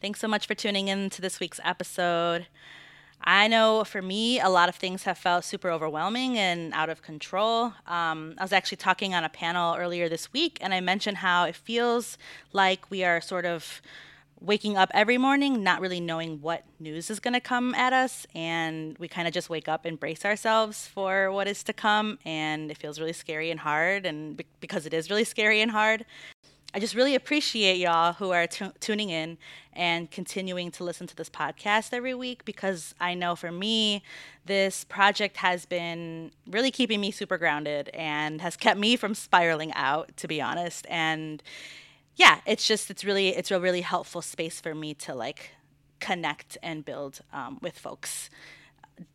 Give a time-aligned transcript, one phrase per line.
[0.00, 2.46] Thanks so much for tuning in to this week's episode.
[3.20, 7.02] I know for me, a lot of things have felt super overwhelming and out of
[7.02, 7.72] control.
[7.84, 11.46] Um, I was actually talking on a panel earlier this week, and I mentioned how
[11.46, 12.16] it feels
[12.52, 13.82] like we are sort of
[14.40, 18.24] waking up every morning not really knowing what news is going to come at us
[18.36, 22.18] and we kind of just wake up and brace ourselves for what is to come
[22.24, 25.72] and it feels really scary and hard and be- because it is really scary and
[25.72, 26.04] hard
[26.74, 29.38] I just really appreciate y'all who are t- tuning in
[29.72, 34.02] and continuing to listen to this podcast every week because I know for me,
[34.44, 39.72] this project has been really keeping me super grounded and has kept me from spiraling
[39.72, 40.86] out, to be honest.
[40.90, 41.42] And
[42.16, 45.52] yeah, it's just, it's really, it's a really helpful space for me to like
[46.00, 48.28] connect and build um, with folks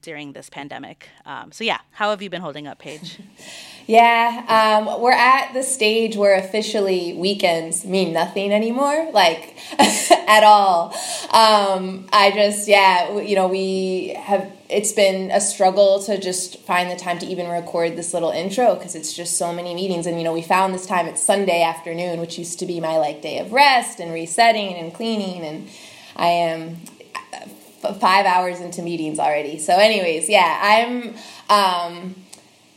[0.02, 1.10] during this pandemic.
[1.26, 3.20] Um, so yeah, how have you been holding up, Page?
[3.88, 10.94] yeah, um, we're at the stage where officially weekends mean nothing anymore, like at all.
[11.32, 14.52] Um, I just yeah, you know, we have.
[14.70, 18.74] It's been a struggle to just find the time to even record this little intro
[18.74, 20.08] because it's just so many meetings.
[20.08, 21.06] And you know, we found this time.
[21.06, 24.94] It's Sunday afternoon, which used to be my like day of rest and resetting and
[24.94, 25.70] cleaning and.
[26.16, 26.78] I am
[28.00, 29.60] five hours into meetings already.
[29.60, 31.16] So, anyways, yeah, I'm.
[31.50, 32.16] Um,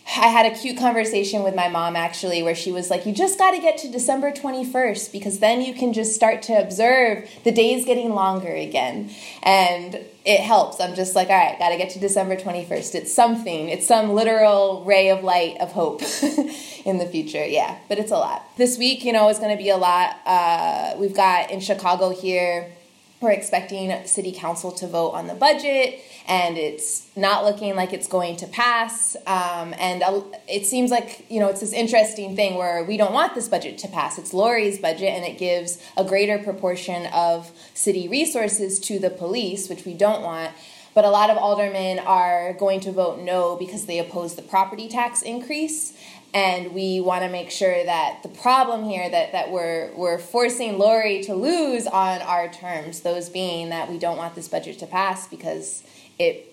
[0.08, 3.38] I had a cute conversation with my mom actually, where she was like, "You just
[3.38, 7.28] got to get to December twenty first because then you can just start to observe
[7.44, 9.10] the days getting longer again."
[9.42, 10.80] And it helps.
[10.80, 12.96] I'm just like, all right, got to get to December 21st.
[12.96, 16.02] It's something, it's some literal ray of light of hope
[16.84, 17.46] in the future.
[17.46, 18.44] Yeah, but it's a lot.
[18.56, 20.16] This week, you know, is going to be a lot.
[20.26, 22.72] Uh, we've got in Chicago here
[23.20, 28.08] we're expecting city council to vote on the budget and it's not looking like it's
[28.08, 29.16] going to pass.
[29.26, 30.02] Um, and
[30.48, 33.78] it seems like you know it's this interesting thing where we don't want this budget
[33.78, 34.18] to pass.
[34.18, 39.68] It's lori's budget and it gives a greater proportion of city resources to the police
[39.68, 40.52] which we don't want.
[40.94, 44.88] But a lot of aldermen are going to vote no because they oppose the property
[44.88, 45.92] tax increase
[46.34, 50.78] and we want to make sure that the problem here that, that we're, we're forcing
[50.78, 54.86] Lori to lose on our terms, those being that we don't want this budget to
[54.86, 55.82] pass because
[56.18, 56.52] it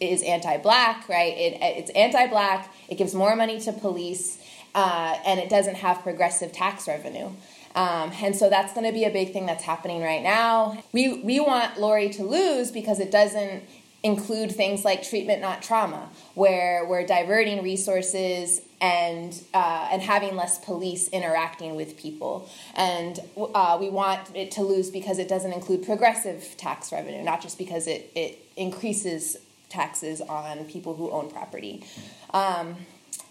[0.00, 1.36] is anti-black, right?
[1.36, 2.72] It, it's anti-black.
[2.88, 4.38] It gives more money to police,
[4.74, 7.30] uh, and it doesn't have progressive tax revenue.
[7.74, 10.82] Um, and so that's going to be a big thing that's happening right now.
[10.92, 13.62] We we want Lori to lose because it doesn't
[14.02, 20.58] include things like treatment not trauma, where we're diverting resources and uh, and having less
[20.58, 22.48] police interacting with people.
[22.74, 27.42] And uh, we want it to lose because it doesn't include progressive tax revenue, not
[27.42, 29.36] just because it, it increases
[29.68, 31.84] taxes on people who own property.
[32.32, 32.76] Um,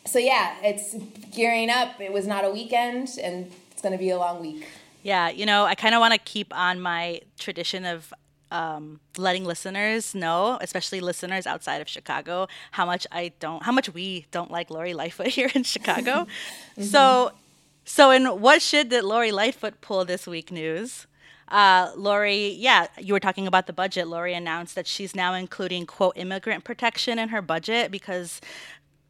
[0.05, 0.95] so yeah, it's
[1.35, 1.99] gearing up.
[1.99, 4.67] It was not a weekend, and it's going to be a long week.
[5.01, 8.13] Yeah, you know, I kind of want to keep on my tradition of
[8.51, 13.93] um, letting listeners know, especially listeners outside of Chicago, how much I don't, how much
[13.93, 16.11] we don't like Lori Lightfoot here in Chicago.
[16.75, 16.83] mm-hmm.
[16.83, 17.31] So,
[17.85, 21.07] so in what should did Lori Lightfoot pull this week news?
[21.49, 24.07] Uh, Lori, yeah, you were talking about the budget.
[24.07, 28.39] Lori announced that she's now including quote immigrant protection in her budget because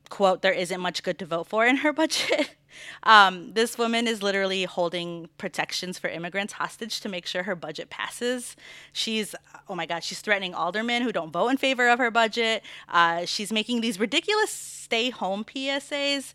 [0.09, 2.55] quote there isn't much good to vote for in her budget.
[3.03, 7.89] Um, this woman is literally holding protections for immigrants hostage to make sure her budget
[7.89, 8.55] passes.
[8.93, 9.35] She's,
[9.67, 12.63] oh my God, she's threatening aldermen who don't vote in favor of her budget.
[12.87, 16.33] Uh, she's making these ridiculous stay home PSAs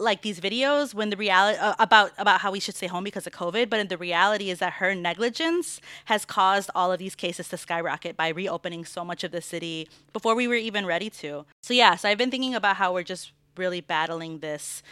[0.00, 3.26] like these videos when the reality uh, about about how we should stay home because
[3.26, 7.48] of covid but the reality is that her negligence has caused all of these cases
[7.48, 11.44] to skyrocket by reopening so much of the city before we were even ready to
[11.62, 14.82] so yeah so i've been thinking about how we're just really battling this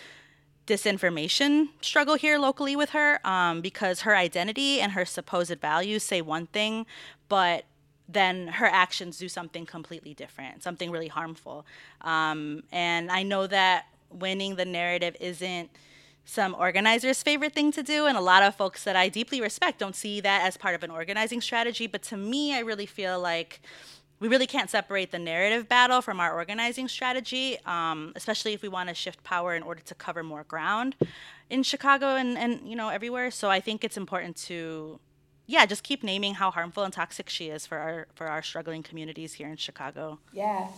[0.69, 6.21] disinformation struggle here locally with her um, because her identity and her supposed values say
[6.21, 6.85] one thing,
[7.29, 7.65] but
[8.07, 11.65] then her actions do something completely different, something really harmful.
[12.03, 15.71] Um, and I know that winning the narrative isn't
[16.25, 19.79] some organizers' favorite thing to do, and a lot of folks that I deeply respect
[19.79, 21.87] don't see that as part of an organizing strategy.
[21.87, 23.61] But to me, I really feel like
[24.21, 28.69] we really can't separate the narrative battle from our organizing strategy, um, especially if we
[28.69, 30.97] want to shift power in order to cover more ground
[31.49, 33.31] in Chicago and, and you know everywhere.
[33.31, 35.01] So I think it's important to,
[35.47, 38.83] yeah, just keep naming how harmful and toxic she is for our for our struggling
[38.83, 40.19] communities here in Chicago.
[40.33, 40.69] Yeah.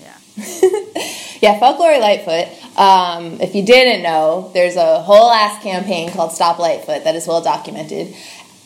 [0.00, 0.16] Yeah.
[1.40, 2.48] yeah, fuck Lori Lightfoot.
[2.78, 7.26] Um, if you didn't know, there's a whole ass campaign called Stop Lightfoot that is
[7.26, 8.14] well documented.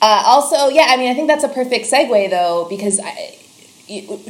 [0.02, 3.36] Uh, also, yeah, I mean, I think that's a perfect segue though, because I,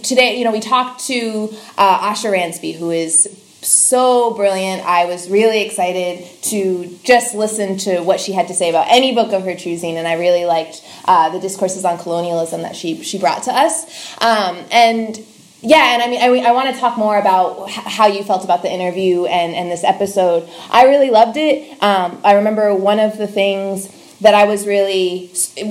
[0.02, 3.28] today, you know, we talked to uh, Asha Ransby, who is
[3.62, 4.82] so brilliant.
[4.84, 9.14] I was really excited to just listen to what she had to say about any
[9.14, 13.02] book of her choosing, and I really liked uh, the discourses on colonialism that she
[13.02, 13.84] she brought to us.
[14.20, 15.18] Um, and
[15.62, 18.62] yeah, and I mean, I, I want to talk more about how you felt about
[18.62, 20.48] the interview and, and this episode.
[20.70, 21.82] I really loved it.
[21.82, 23.88] Um, I remember one of the things
[24.20, 25.28] that I was really,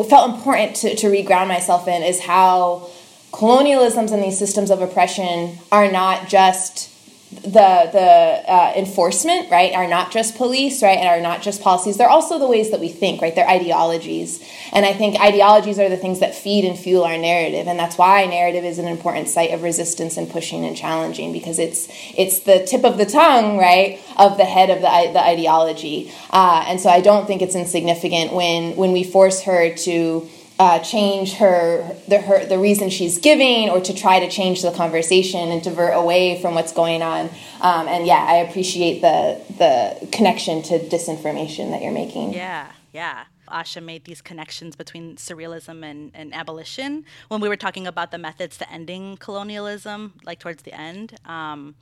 [0.10, 2.90] felt important to, to reground myself in is how
[3.32, 6.90] colonialisms and these systems of oppression are not just
[7.32, 11.96] the the uh, enforcement right are not just police right and are not just policies.
[11.96, 13.36] They're also the ways that we think right?
[13.36, 14.44] They're ideologies.
[14.72, 17.68] And i think ideologies are the things that feed and fuel our narrative.
[17.68, 21.60] And that's why narrative is an important site of resistance and pushing and challenging because
[21.60, 21.88] it's
[22.18, 26.12] it's the tip of the tongue right of the head of the, the ideology.
[26.32, 30.28] Uh, and so i don't think it's insignificant when when we force her to
[30.60, 34.72] uh, change her the her the reason she's giving or to try to change the
[34.72, 37.30] conversation and divert away from what's going on.
[37.62, 42.34] Um, and yeah i appreciate the the connection to disinformation that you're making.
[42.34, 43.26] Yeah yeah.
[43.48, 48.18] Asha made these connections between surrealism and, and abolition when we were talking about the
[48.18, 51.16] methods to ending colonialism, like towards the end.
[51.26, 51.76] Um,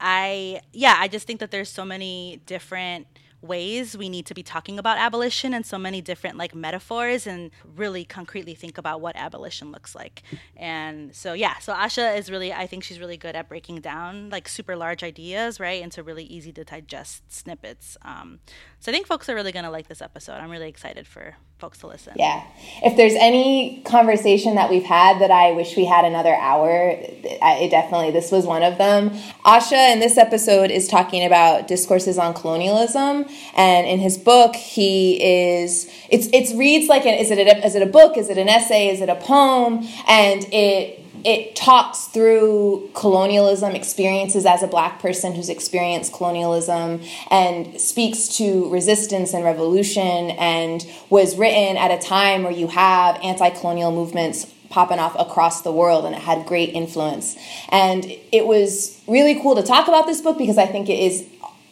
[0.00, 3.06] I, yeah, I just think that there's so many different
[3.42, 7.50] ways we need to be talking about abolition and so many different like metaphors and
[7.76, 10.22] really concretely think about what abolition looks like.
[10.56, 14.30] And so yeah, so Asha is really I think she's really good at breaking down
[14.30, 17.96] like super large ideas, right, into really easy to digest snippets.
[18.02, 18.40] Um,
[18.80, 20.34] so I think folks are really going to like this episode.
[20.34, 22.12] I'm really excited for folks to listen.
[22.16, 22.44] Yeah.
[22.84, 27.70] If there's any conversation that we've had that I wish we had another hour, it
[27.70, 29.10] definitely, this was one of them.
[29.44, 33.24] Asha in this episode is talking about discourses on colonialism.
[33.56, 37.74] And in his book, he is, it's, it reads like an, is it a, is
[37.74, 38.18] it a book?
[38.18, 38.88] Is it an essay?
[38.88, 39.86] Is it a poem?
[40.06, 47.02] And it, it talks through colonialism experiences as a black person who's experienced colonialism
[47.32, 53.18] and speaks to resistance and revolution and was written at a time where you have
[53.24, 57.36] anti-colonial movements popping off across the world and it had great influence.
[57.70, 61.24] And it was really cool to talk about this book because i think it is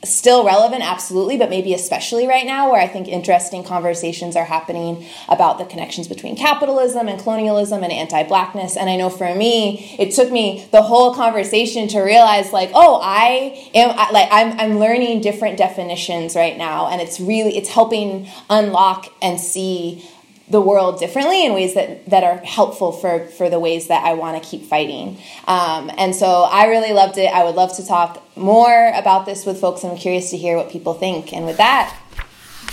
[0.04, 5.06] still relevant, absolutely, but maybe especially right now, where I think interesting conversations are happening
[5.28, 8.76] about the connections between capitalism and colonialism and anti-blackness.
[8.76, 13.00] And I know for me, it took me the whole conversation to realize, like, oh,
[13.02, 18.28] I am like I'm I'm learning different definitions right now, and it's really it's helping
[18.50, 20.04] unlock and see
[20.48, 24.12] the world differently in ways that, that are helpful for, for the ways that I
[24.12, 25.18] want to keep fighting.
[25.46, 27.32] Um, and so I really loved it.
[27.32, 29.84] I would love to talk more about this with folks.
[29.84, 31.32] I'm curious to hear what people think.
[31.32, 31.98] And with that,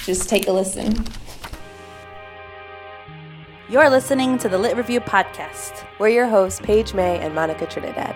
[0.04, 1.06] just take a listen.
[3.70, 5.88] You're listening to the Lit Review Podcast.
[5.98, 8.16] We're your hosts, Page May and Monica Trinidad.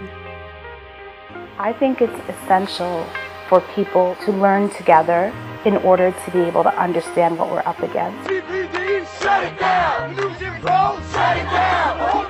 [1.57, 3.05] I think it's essential
[3.47, 5.33] for people to learn together
[5.65, 8.29] in order to be able to understand what we're up against.
[8.29, 10.15] CPD, shut it down!
[10.15, 12.29] Pro, shut it down!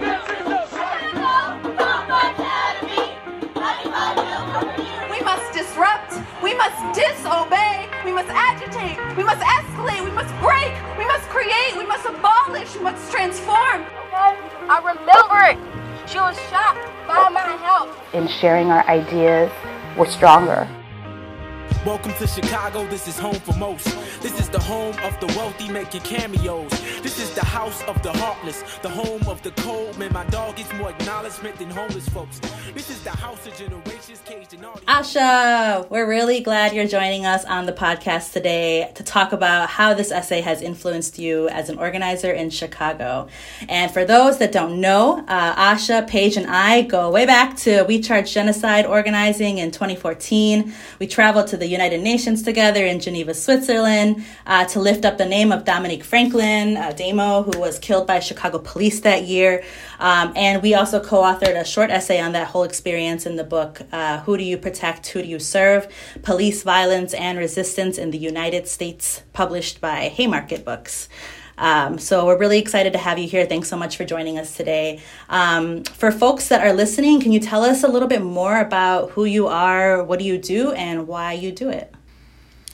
[5.11, 10.73] We must disrupt, we must disobey, we must agitate, we must escalate, we must break,
[10.97, 13.83] we must create, we must abolish, we must transform.
[14.67, 16.09] I remember it.
[16.09, 16.75] She was shot
[17.07, 17.89] by my help.
[18.13, 19.51] In sharing our ideas,
[19.97, 20.69] we're stronger.
[21.85, 23.85] Welcome to Chicago, this is home for most.
[24.19, 26.71] This is the home of the wealthy making cameos.
[27.03, 29.95] This is the house of the heartless, the home of the cold.
[29.99, 32.39] Man, my dog gets more acknowledgement than homeless folks.
[32.73, 37.45] This is the house of generations caged in Asha, we're really glad you're joining us
[37.45, 41.77] on the podcast today to talk about how this essay has influenced you as an
[41.77, 43.27] organizer in Chicago.
[43.69, 47.83] And for those that don't know, uh, Asha, Page, and I go way back to
[47.83, 50.73] We Charge Genocide organizing in 2014.
[50.97, 55.29] We traveled to the United Nations together in Geneva, Switzerland, uh, to lift up the
[55.37, 59.63] name of Dominique Franklin, uh, Damo, who was killed by Chicago police that year.
[59.99, 63.43] Um, and we also co authored a short essay on that whole experience in the
[63.43, 65.07] book, uh, Who Do You Protect?
[65.07, 65.87] Who Do You Serve?
[66.23, 71.09] Police Violence and Resistance in the United States, published by Haymarket Books.
[71.57, 73.45] Um, so we're really excited to have you here.
[73.45, 75.01] Thanks so much for joining us today.
[75.29, 79.11] Um, for folks that are listening, can you tell us a little bit more about
[79.11, 81.93] who you are, what do you do, and why you do it?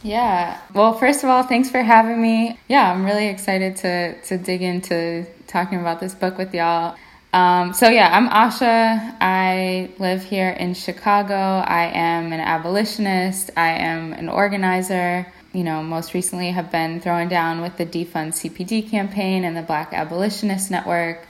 [0.03, 0.59] Yeah.
[0.73, 2.59] Well, first of all, thanks for having me.
[2.67, 6.95] Yeah, I'm really excited to to dig into talking about this book with y'all.
[7.33, 9.15] Um, so yeah, I'm Asha.
[9.21, 11.35] I live here in Chicago.
[11.35, 13.51] I am an abolitionist.
[13.55, 18.33] I am an organizer you know, most recently have been throwing down with the Defund
[18.33, 21.27] CPD campaign and the Black Abolitionist Network.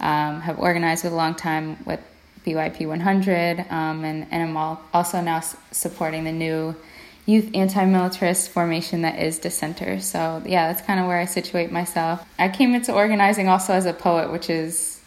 [0.00, 2.00] Um, have organized with a long time with
[2.46, 6.74] BYP 100, um, and, and I'm all, also now supporting the new
[7.26, 10.00] youth anti-militarist formation that is dissenter.
[10.00, 12.26] So yeah, that's kind of where I situate myself.
[12.38, 15.00] I came into organizing also as a poet, which is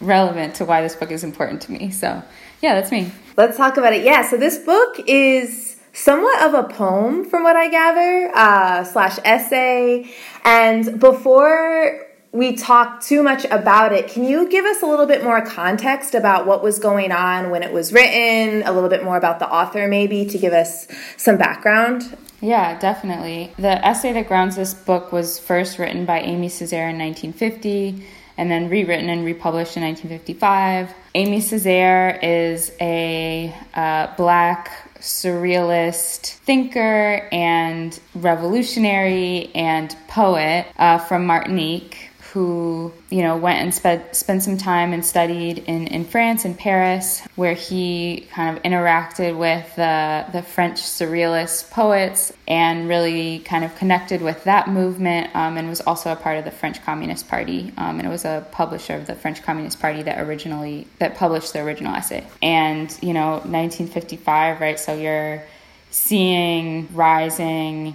[0.00, 1.90] relevant to why this book is important to me.
[1.90, 2.22] So
[2.60, 3.10] yeah, that's me.
[3.36, 4.04] Let's talk about it.
[4.04, 9.18] Yeah, so this book is somewhat of a poem from what I gather, uh, slash
[9.24, 10.12] essay.
[10.44, 15.22] And before we talk too much about it, can you give us a little bit
[15.22, 19.16] more context about what was going on when it was written, a little bit more
[19.16, 22.16] about the author, maybe, to give us some background?
[22.40, 23.52] Yeah, definitely.
[23.56, 28.04] The essay that grounds this book was first written by Aimé Césaire in 1950
[28.36, 30.92] and then rewritten and republished in 1955.
[31.14, 42.03] Aimé Césaire is a uh, black surrealist thinker and revolutionary and poet uh, from Martinique
[42.34, 46.52] who, you know, went and spent spent some time and studied in, in France in
[46.52, 53.64] Paris, where he kind of interacted with the the French surrealist poets and really kind
[53.64, 57.28] of connected with that movement, um, and was also a part of the French Communist
[57.28, 61.14] Party, um, and it was a publisher of the French Communist Party that originally that
[61.14, 62.26] published the original essay.
[62.42, 64.80] And you know, 1955, right?
[64.80, 65.44] So you're
[65.92, 67.94] seeing rising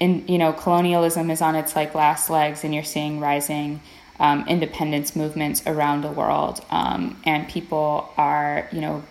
[0.00, 3.80] in you know colonialism is on its like last legs and you're seeing rising
[4.20, 6.64] um, independence movements around the world.
[6.70, 9.02] Um, and people are you know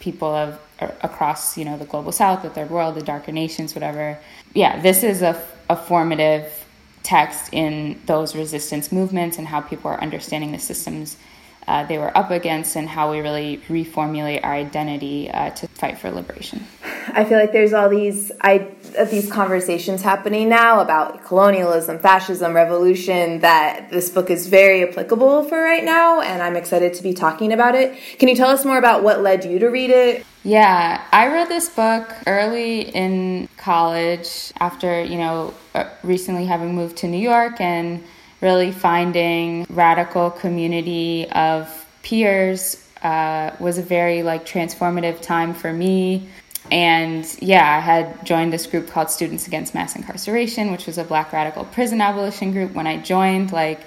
[0.00, 4.18] people of across you know the global south the third world the darker nations whatever.
[4.52, 6.66] Yeah this is a, a formative
[7.02, 11.16] text in those resistance movements and how people are understanding the systems
[11.66, 15.98] uh, they were up against and how we really reformulate our identity uh, to fight
[15.98, 16.66] for liberation.
[17.08, 18.68] I feel like there's all these I,
[19.10, 25.60] these conversations happening now about colonialism, fascism, revolution that this book is very applicable for
[25.60, 27.98] right now, and I'm excited to be talking about it.
[28.18, 30.24] Can you tell us more about what led you to read it?
[30.44, 36.96] Yeah, I read this book early in college after, you know, uh, recently having moved
[36.98, 38.02] to New York and
[38.42, 46.28] really finding radical community of peers uh, was a very like transformative time for me.
[46.70, 51.02] And yeah i had joined this group called students against mass incarceration which was a
[51.02, 52.72] black radical prison abolition group.
[52.72, 53.80] When i joined like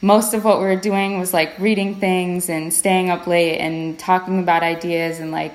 [0.00, 3.98] most of what we were doing was like reading things and staying up late and
[3.98, 5.20] talking about ideas.
[5.20, 5.54] And like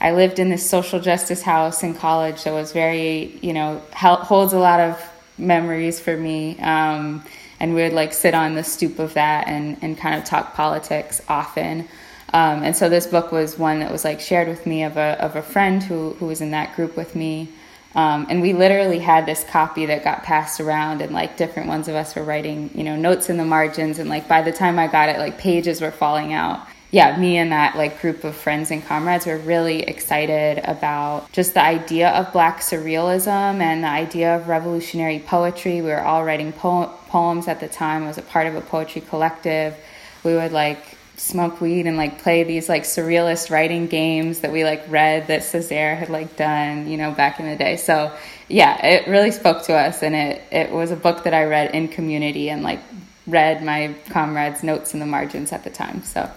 [0.00, 4.54] i lived in this social justice house in college that was very you know holds
[4.54, 6.58] a lot of memories for me.
[6.60, 7.24] Um,
[7.60, 10.54] and we would like sit on the stoop of that and, and kind of talk
[10.54, 11.88] politics often.
[12.32, 15.22] Um, and so this book was one that was like shared with me of a,
[15.22, 17.48] of a friend who, who was in that group with me.
[17.94, 21.88] Um, and we literally had this copy that got passed around and like different ones
[21.88, 23.98] of us were writing, you know, notes in the margins.
[23.98, 26.60] And like by the time I got it, like pages were falling out
[26.90, 31.52] yeah, me and that like group of friends and comrades were really excited about just
[31.52, 35.82] the idea of black surrealism and the idea of revolutionary poetry.
[35.82, 38.04] We were all writing po- poems at the time.
[38.04, 39.76] I was a part of a poetry collective.
[40.24, 44.64] We would like smoke weed and like play these like surrealist writing games that we
[44.64, 47.76] like read that Césaire had like done, you know, back in the day.
[47.76, 48.16] So
[48.48, 51.74] yeah, it really spoke to us and it it was a book that I read
[51.74, 52.80] in community and like
[53.26, 56.02] read my comrades' notes in the margins at the time.
[56.02, 56.30] So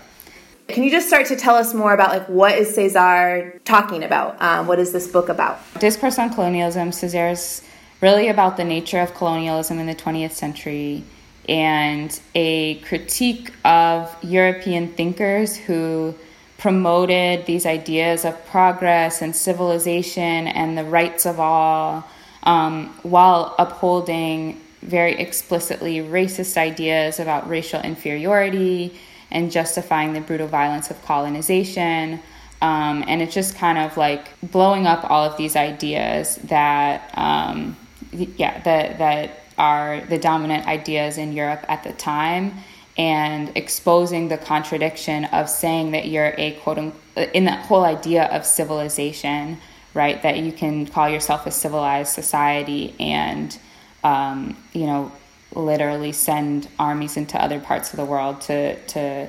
[0.71, 4.41] can you just start to tell us more about like what is Césaire talking about?
[4.41, 5.59] Um, what is this book about?
[5.79, 6.91] Discourse on Colonialism.
[6.91, 7.63] Césaire is
[8.01, 11.03] really about the nature of colonialism in the 20th century
[11.47, 16.15] and a critique of European thinkers who
[16.57, 22.03] promoted these ideas of progress and civilization and the rights of all
[22.43, 28.95] um, while upholding very explicitly racist ideas about racial inferiority
[29.31, 32.19] and justifying the brutal violence of colonization.
[32.61, 37.75] Um, and it's just kind of like blowing up all of these ideas that, um,
[38.11, 42.53] yeah, that that are the dominant ideas in Europe at the time,
[42.97, 48.25] and exposing the contradiction of saying that you're a quote unquote, in that whole idea
[48.25, 49.57] of civilization,
[49.93, 50.21] right?
[50.21, 53.57] That you can call yourself a civilized society and,
[54.03, 55.11] um, you know,
[55.53, 59.27] literally send armies into other parts of the world to to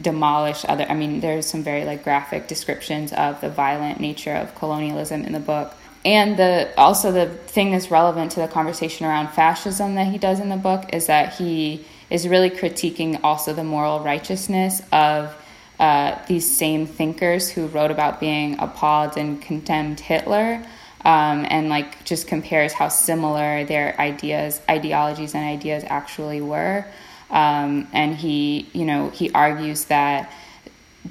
[0.00, 4.54] demolish other i mean there's some very like graphic descriptions of the violent nature of
[4.54, 5.74] colonialism in the book.
[6.04, 10.38] And the also the thing that's relevant to the conversation around fascism that he does
[10.38, 15.34] in the book is that he is really critiquing also the moral righteousness of
[15.80, 20.64] uh, these same thinkers who wrote about being appalled and condemned Hitler
[21.06, 26.84] um, and like just compares how similar their ideas, ideologies, and ideas actually were.
[27.30, 30.32] Um, and he, you know, he argues that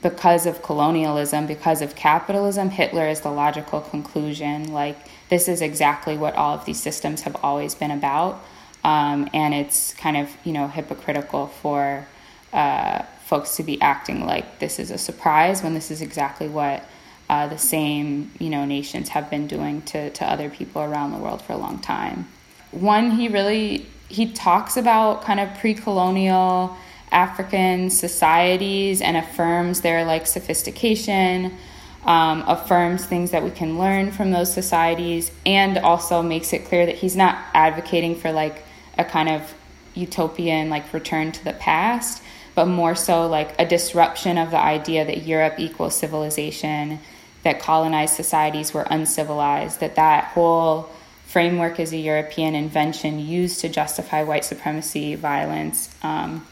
[0.02, 4.74] because of colonialism, because of capitalism, Hitler is the logical conclusion.
[4.74, 4.98] Like,
[5.30, 8.44] this is exactly what all of these systems have always been about.
[8.84, 12.06] Um, and it's kind of, you know, hypocritical for
[12.52, 16.84] uh, folks to be acting like this is a surprise when this is exactly what
[17.29, 21.17] uh, the same, you know, nations have been doing to, to other people around the
[21.17, 22.27] world for a long time.
[22.72, 26.75] One, he really, he talks about kind of pre-colonial
[27.12, 31.58] African societies and affirms their like sophistication,
[32.03, 36.86] um, affirms things that we can learn from those societies, and also makes it clear
[36.86, 38.63] that he's not advocating for like
[38.98, 39.53] a kind of
[39.96, 42.22] utopian like return to the past,
[42.53, 47.00] but more so like a disruption of the idea that Europe equals civilization,
[47.46, 50.90] that colonized societies were uncivilized, that that whole
[51.25, 55.96] framework is a European invention used to justify white supremacy, violence.
[56.04, 56.46] Um,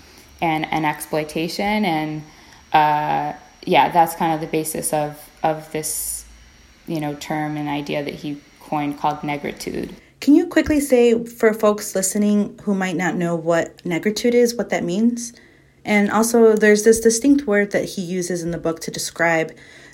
[0.44, 1.86] and, and exploitation.
[1.86, 2.22] And
[2.74, 3.34] uh,
[3.66, 6.26] yeah, that's kind of the basis of, of this,
[6.86, 9.94] you know, term and idea that he coined called negritude.
[10.20, 14.70] Can you quickly say for folks listening who might not know what negritude is, what
[14.70, 15.34] that means?
[15.86, 19.52] And also, there's this distinct word that he uses in the book to describe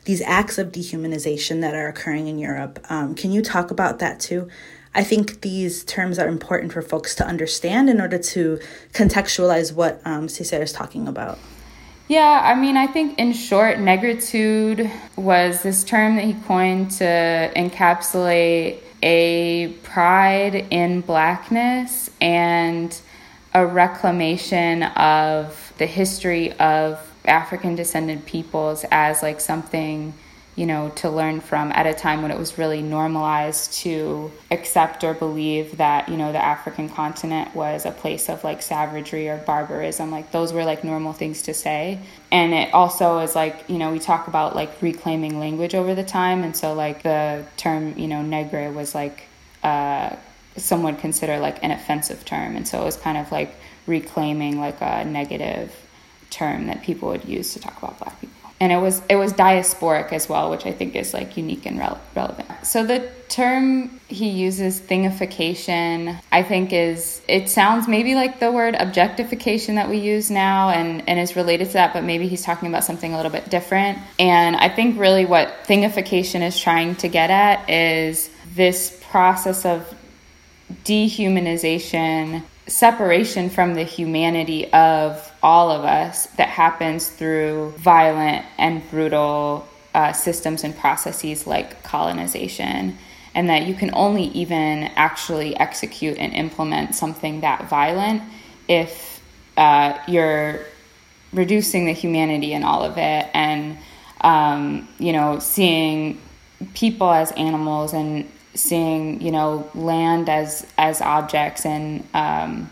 [0.09, 2.83] these acts of dehumanization that are occurring in Europe.
[2.89, 4.49] Um, can you talk about that too?
[4.95, 8.59] I think these terms are important for folks to understand in order to
[8.91, 11.37] contextualize what um, is talking about.
[12.07, 17.51] Yeah, I mean, I think in short, negritude was this term that he coined to
[17.55, 22.99] encapsulate a pride in blackness and
[23.53, 26.99] a reclamation of the history of
[27.29, 30.13] African descended peoples as like something
[30.59, 35.05] you know, to learn from at a time when it was really normalized to accept
[35.05, 39.38] or believe that, you know, the African continent was a place of like savagery or
[39.38, 40.12] barbarism.
[40.12, 42.00] Like those were like normal things to say.
[42.29, 46.03] And it also is like, you know, we talk about like reclaiming language over the
[46.03, 46.43] time.
[46.43, 49.24] And so like the term, you know, negre was like,
[49.63, 50.13] uh,
[50.57, 52.57] some would consider like an offensive term.
[52.57, 53.55] And so it was kind of like
[53.88, 55.74] reclaiming like a negative
[56.29, 59.31] term that people would use to talk about black people and it was it was
[59.33, 62.48] diasporic as well, which I think is like unique and re- relevant.
[62.63, 68.75] So the term he uses, thingification, I think is it sounds maybe like the word
[68.77, 72.68] objectification that we use now, and and is related to that, but maybe he's talking
[72.68, 73.98] about something a little bit different.
[74.20, 79.94] And I think really what thingification is trying to get at is this process of
[80.83, 89.67] dehumanization separation from the humanity of all of us that happens through violent and brutal
[89.95, 92.97] uh, systems and processes like colonization.
[93.35, 98.23] And that you can only even actually execute and implement something that violent
[98.67, 99.21] if
[99.55, 100.61] uh, you're
[101.31, 103.77] reducing the humanity in all of it and,
[104.21, 106.19] um, you know, seeing
[106.73, 112.69] people as animals and seeing you know land as as objects and um,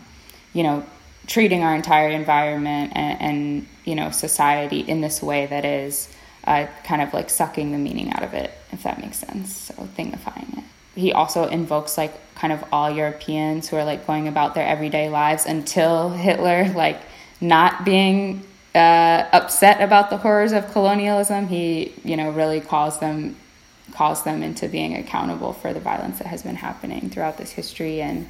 [0.52, 0.84] you know
[1.28, 6.14] treating our entire environment and, and, you know society in this way that is
[6.44, 9.74] uh, kind of like sucking the meaning out of it if that makes sense so
[9.96, 10.64] thingifying it.
[10.94, 15.08] He also invokes like kind of all europeans who are like going about their everyday
[15.08, 17.00] lives until hitler like
[17.40, 23.36] not being uh, upset about the horrors of colonialism he you know really calls them
[23.92, 28.02] calls them into being accountable for the violence that has been happening throughout this history
[28.02, 28.28] and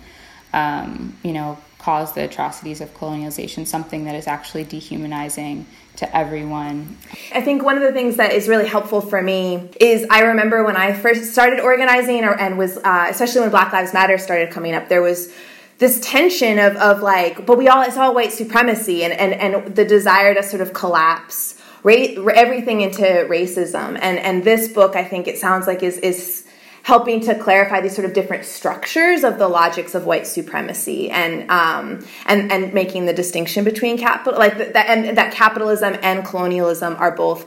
[0.52, 5.64] um, you know cause the atrocities of colonialization something that is actually dehumanizing
[5.96, 6.96] to everyone.
[7.34, 10.64] I think one of the things that is really helpful for me is I remember
[10.64, 14.50] when I first started organizing or, and was uh, especially when Black Lives Matter started
[14.50, 15.32] coming up there was
[15.78, 19.74] this tension of, of like but we all it's all white supremacy and, and, and
[19.74, 23.98] the desire to sort of collapse ra- everything into racism.
[24.00, 26.46] And and this book, I think it sounds like is is
[26.88, 31.48] helping to clarify these sort of different structures of the logics of white supremacy and
[31.50, 36.96] um, and and making the distinction between capital like that and that capitalism and colonialism
[36.96, 37.46] are both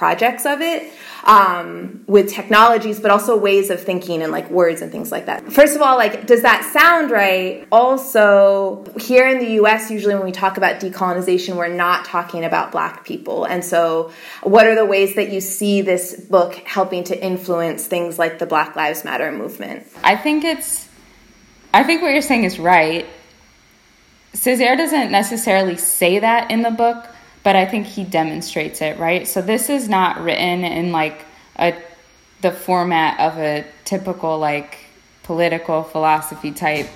[0.00, 0.90] projects of it
[1.24, 5.52] um, with technologies, but also ways of thinking and like words and things like that.
[5.52, 7.68] First of all, like, does that sound right?
[7.70, 12.72] Also, here in the US, usually when we talk about decolonization, we're not talking about
[12.72, 13.44] black people.
[13.44, 14.10] And so,
[14.42, 18.46] what are the ways that you see this book helping to influence things like the
[18.46, 19.86] Black Lives Matter movement?
[20.02, 20.88] I think it's,
[21.74, 23.06] I think what you're saying is right.
[24.32, 27.06] Césaire doesn't necessarily say that in the book,
[27.42, 29.26] but I think he demonstrates it, right?
[29.26, 31.24] So this is not written in like
[31.56, 31.74] a
[32.40, 34.78] the format of a typical like
[35.22, 36.88] political philosophy type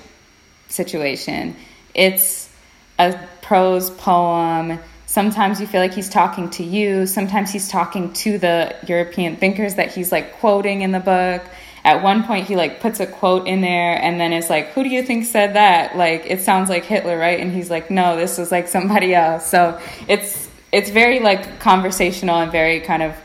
[0.67, 1.55] situation.
[1.93, 2.49] It's
[2.97, 8.37] a prose poem sometimes you feel like he's talking to you sometimes he's talking to
[8.37, 11.41] the european thinkers that he's like quoting in the book
[11.85, 14.83] at one point he like puts a quote in there and then it's like who
[14.83, 15.95] do you think said that?
[15.95, 17.39] Like it sounds like hitler right?
[17.39, 19.45] And he's like no this was like somebody else.
[19.45, 23.15] So it's it's very like conversational and very kind of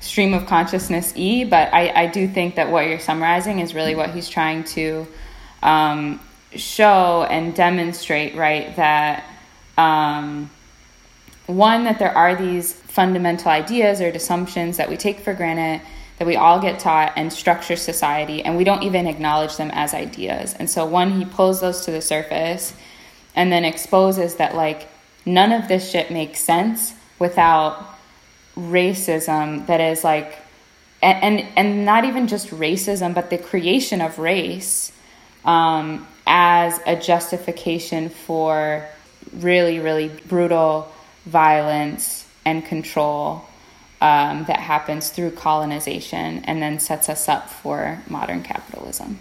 [0.00, 3.94] stream of consciousness e but i i do think that what you're summarizing is really
[3.94, 5.06] what he's trying to
[5.62, 6.18] um,
[6.56, 9.24] show and demonstrate right that
[9.76, 10.50] um,
[11.46, 15.86] one that there are these fundamental ideas or assumptions that we take for granted
[16.20, 19.94] that we all get taught and structure society and we don't even acknowledge them as
[19.94, 20.52] ideas.
[20.52, 22.74] And so one he pulls those to the surface
[23.34, 24.86] and then exposes that like
[25.24, 27.98] none of this shit makes sense without
[28.54, 30.36] racism that is like
[31.02, 34.92] and and, and not even just racism but the creation of race
[35.46, 38.86] um, as a justification for
[39.38, 40.92] really really brutal
[41.24, 43.42] violence and control
[44.00, 49.18] um, that happens through colonization and then sets us up for modern capitalism.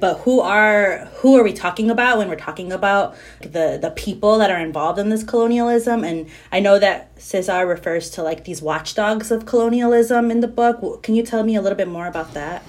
[0.00, 4.38] But who are who are we talking about when we're talking about the the people
[4.38, 6.04] that are involved in this colonialism?
[6.04, 11.02] And I know that Césaire refers to like these watchdogs of colonialism in the book.
[11.02, 12.62] Can you tell me a little bit more about that?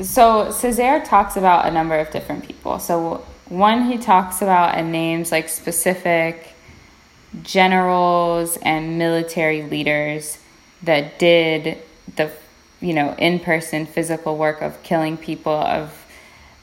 [0.00, 2.80] So Césaire talks about a number of different people.
[2.80, 6.48] So one he talks about and names like specific
[7.42, 10.38] generals and military leaders
[10.82, 11.78] that did
[12.16, 12.30] the
[12.80, 16.06] you know in-person physical work of killing people of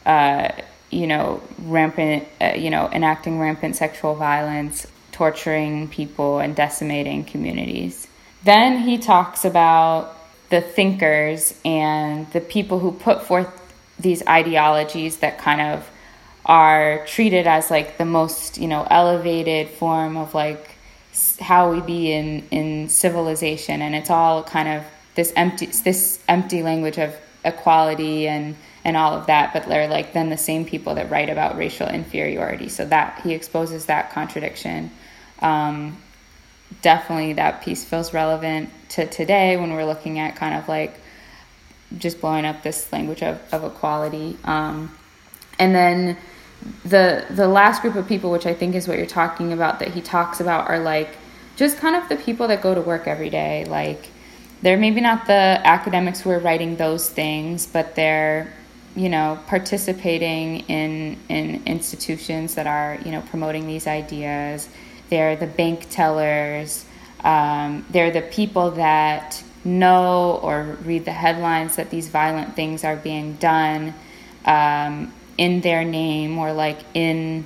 [0.06, 0.50] uh,
[0.90, 8.08] you know rampant uh, you know enacting rampant sexual violence torturing people and decimating communities.
[8.44, 10.16] Then he talks about
[10.50, 13.50] the thinkers and the people who put forth
[14.00, 15.90] these ideologies that kind of
[16.46, 20.69] are treated as like the most you know elevated form of like
[21.40, 23.82] how we be in in civilization.
[23.82, 24.84] And it's all kind of
[25.16, 29.54] this empty this empty language of equality and and all of that.
[29.54, 32.70] But they're like then the same people that write about racial inferiority.
[32.70, 34.92] So that he exposes that contradiction.
[35.42, 35.98] Um,
[36.82, 41.00] definitely that piece feels relevant to today when we're looking at kind of like
[41.98, 44.38] just blowing up this language of, of equality.
[44.44, 44.96] Um,
[45.58, 46.18] and then
[46.84, 49.90] the the last group of people which i think is what you're talking about that
[49.90, 51.10] he talks about are like
[51.60, 53.66] just kind of the people that go to work every day.
[53.66, 54.08] Like
[54.62, 58.54] they're maybe not the academics who are writing those things but they're
[58.96, 64.70] you know participating in in institutions that are you know promoting these ideas.
[65.10, 66.86] They're the bank tellers.
[67.26, 72.96] Um, they're the people that know or read the headlines that these violent things are
[72.96, 73.94] being done.
[74.46, 77.46] Um, in their name or like in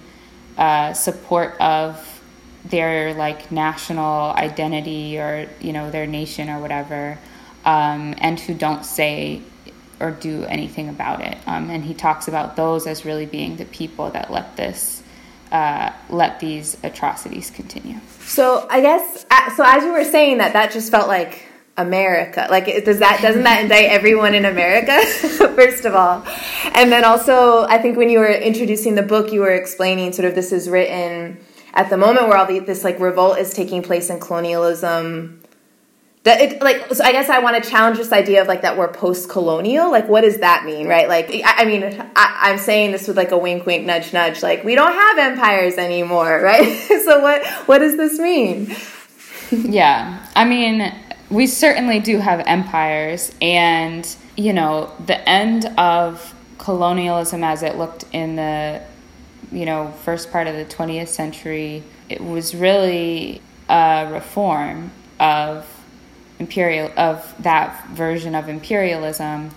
[0.57, 2.21] uh, support of
[2.65, 7.19] their like national identity or you know their nation or whatever
[7.65, 9.41] um, and who don't say
[9.99, 11.37] or do anything about it.
[11.45, 15.03] Um, and he talks about those as really being the people that let this
[15.51, 17.99] uh, let these atrocities continue.
[18.21, 19.23] So i guess
[19.55, 21.45] so as you were saying that that just felt like
[21.77, 22.47] America.
[22.49, 25.01] Like, does that doesn't that indict everyone in America?
[25.55, 26.23] First of all,
[26.75, 30.27] and then also, I think when you were introducing the book, you were explaining sort
[30.27, 31.39] of this is written
[31.73, 35.39] at the moment where all the, this like revolt is taking place in colonialism.
[36.23, 38.77] That it, like so I guess I want to challenge this idea of like that
[38.77, 39.91] we're post-colonial.
[39.91, 41.09] Like, what does that mean, right?
[41.09, 41.83] Like, I, I mean,
[42.15, 44.43] I, I'm saying this with like a wink, wink, nudge, nudge.
[44.43, 46.77] Like, we don't have empires anymore, right?
[47.03, 48.73] so what what does this mean?
[49.51, 50.93] yeah, I mean,
[51.33, 58.05] we certainly do have empires, and you know, the end of colonialism as it looked
[58.13, 58.81] in the
[59.51, 65.67] you know first part of the 20th century it was really a reform of
[66.39, 69.49] imperial of that version of imperialism.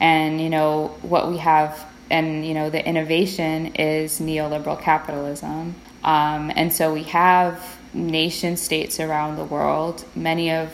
[0.00, 5.74] And you know what we have and you know the innovation is neoliberal capitalism.
[6.02, 10.70] Um, and so we have nation states around the world many of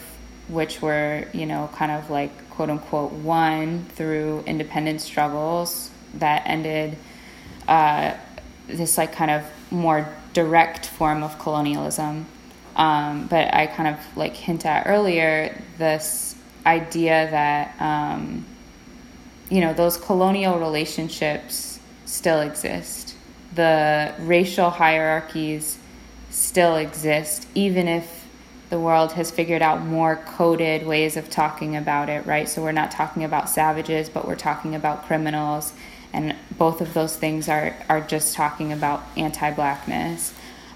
[0.51, 6.97] which were, you know, kind of like quote unquote won through independence struggles that ended
[7.69, 8.15] uh,
[8.67, 12.27] this like kind of more direct form of colonialism.
[12.77, 16.37] Um, but I kind of like hint at earlier this
[16.67, 18.45] idea that um,
[19.49, 23.15] you know those colonial relationships still exist.
[23.55, 25.79] The racial hierarchies
[26.31, 28.20] still exist, even if
[28.71, 32.49] the world has figured out more coded ways of talking about it, right?
[32.49, 35.73] So we're not talking about savages, but we're talking about criminals.
[36.13, 40.33] And both of those things are, are just talking about anti blackness.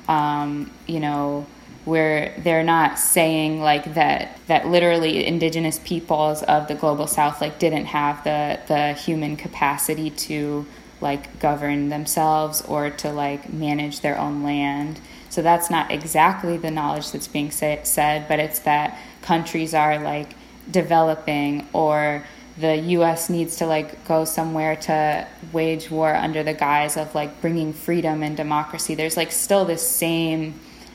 [0.08, 1.46] Um, you know,
[1.84, 7.58] where they're not saying like that that literally indigenous peoples of the global south like
[7.58, 10.64] didn't have the the human capacity to
[11.00, 14.98] like govern themselves or to like manage their own land
[15.34, 19.98] so that's not exactly the knowledge that's being say, said but it's that countries are
[19.98, 20.34] like
[20.70, 22.24] developing or
[22.56, 27.40] the US needs to like go somewhere to wage war under the guise of like
[27.40, 30.54] bringing freedom and democracy there's like still this same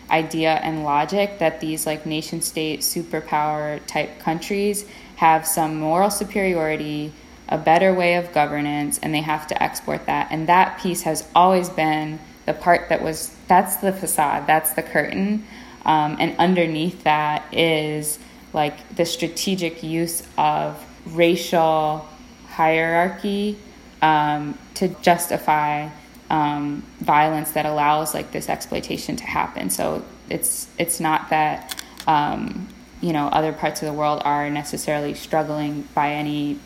[0.09, 4.85] idea and logic that these like nation state superpower type countries
[5.19, 7.11] have some moral superiority,
[7.49, 10.29] a better way of governance, and they have to export that.
[10.31, 14.83] And that piece has always been the part that was that's the facade, that's the
[14.83, 15.45] curtain.
[15.83, 18.19] Um, and underneath that is
[18.53, 22.07] like the strategic use of racial
[22.47, 23.57] hierarchy
[24.01, 25.89] um, to justify
[26.29, 29.69] um, violence that allows like this exploitation to happen.
[29.69, 32.67] So it's it's not that um,
[33.01, 36.59] you know other parts of the world are necessarily struggling by any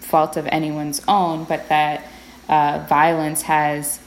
[0.00, 2.06] fault of anyone's own, but that
[2.48, 4.00] uh, violence has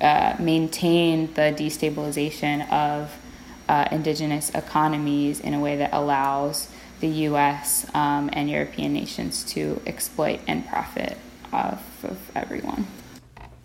[0.00, 3.16] uh, maintained the destabilization of
[3.68, 7.86] uh, indigenous economies in a way that allows the U.S.
[7.94, 11.18] Um, and European nations to exploit and profit
[11.52, 12.86] off of everyone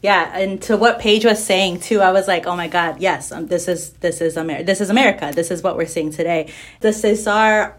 [0.02, 3.32] yeah and to what Page was saying too i was like oh my god yes
[3.32, 6.52] um, this is this is america this is america this is what we're seeing today
[6.80, 7.74] the Césaire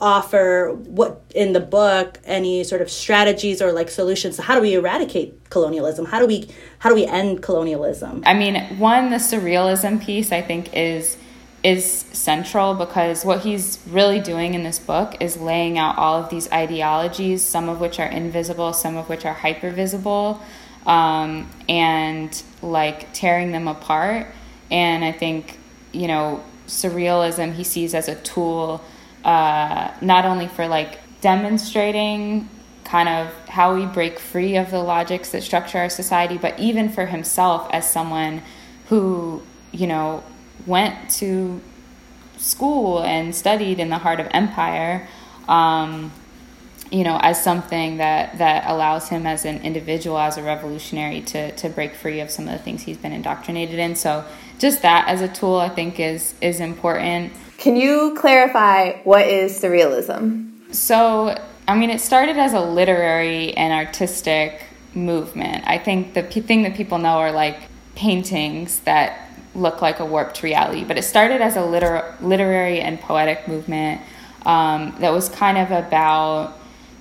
[0.00, 4.74] offer what in the book any sort of strategies or like solutions how do we
[4.74, 10.02] eradicate colonialism how do we how do we end colonialism i mean one the surrealism
[10.02, 11.16] piece i think is
[11.64, 16.30] is central because what he's really doing in this book is laying out all of
[16.30, 20.40] these ideologies some of which are invisible some of which are hyper visible
[20.88, 24.26] um, and like tearing them apart.
[24.70, 25.58] And I think,
[25.92, 28.82] you know, surrealism he sees as a tool
[29.24, 32.48] uh, not only for like demonstrating
[32.84, 36.88] kind of how we break free of the logics that structure our society, but even
[36.88, 38.42] for himself as someone
[38.86, 40.22] who, you know,
[40.66, 41.60] went to
[42.38, 45.06] school and studied in the heart of empire.
[45.48, 46.12] Um,
[46.90, 51.52] you know, as something that that allows him as an individual, as a revolutionary, to
[51.56, 53.94] to break free of some of the things he's been indoctrinated in.
[53.94, 54.24] So,
[54.58, 57.32] just that as a tool, I think is is important.
[57.58, 60.72] Can you clarify what is surrealism?
[60.72, 64.62] So, I mean, it started as a literary and artistic
[64.94, 65.64] movement.
[65.66, 67.62] I think the p- thing that people know are like
[67.96, 73.00] paintings that look like a warped reality, but it started as a liter- literary and
[73.00, 74.02] poetic movement
[74.46, 76.56] um, that was kind of about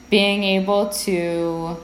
[0.10, 1.78] being able to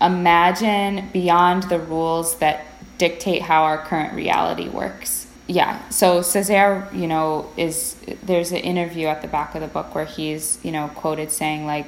[0.00, 2.64] imagine beyond the rules that
[2.96, 5.23] dictate how our current reality works.
[5.46, 9.94] Yeah, so Césaire, you know, is there's an interview at the back of the book
[9.94, 11.86] where he's, you know, quoted saying like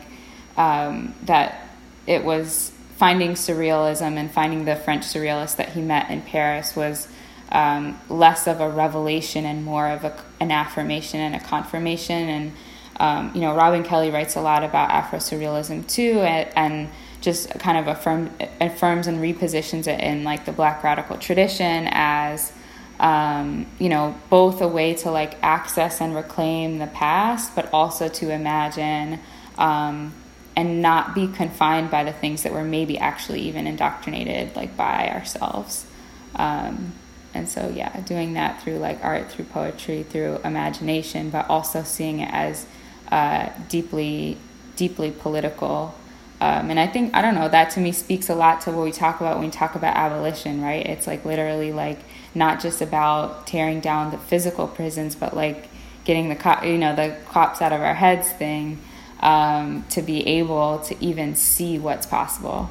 [0.58, 1.66] um, that
[2.06, 7.08] it was finding surrealism and finding the French surrealists that he met in Paris was
[7.50, 12.28] um, less of a revelation and more of a, an affirmation and a confirmation.
[12.28, 12.52] And
[12.98, 16.88] um, you know, Robin Kelley writes a lot about Afro Surrealism too, and, and
[17.20, 22.52] just kind of affirm, affirms and repositions it in like the Black radical tradition as,
[22.98, 28.08] um, you know, both a way to like access and reclaim the past, but also
[28.08, 29.20] to imagine
[29.58, 30.14] um,
[30.56, 35.08] and not be confined by the things that were maybe actually even indoctrinated like by
[35.10, 35.86] ourselves.
[36.34, 36.92] Um,
[37.34, 42.20] and so, yeah, doing that through like art, through poetry, through imagination, but also seeing
[42.20, 42.66] it as
[43.12, 44.38] uh, deeply,
[44.76, 45.94] deeply political.
[46.40, 48.84] Um, and I think, I don't know, that to me speaks a lot to what
[48.84, 50.84] we talk about when we talk about abolition, right?
[50.84, 51.98] It's like literally like
[52.34, 55.68] not just about tearing down the physical prisons, but like
[56.04, 58.78] getting the, you know, the cops out of our heads thing
[59.20, 62.70] um, to be able to even see what's possible.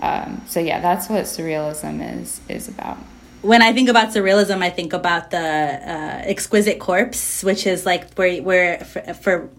[0.00, 2.96] Um, so yeah, that's what surrealism is is about
[3.42, 8.12] when I think about surrealism, I think about the uh, exquisite corpse, which is like
[8.14, 9.50] where where for, for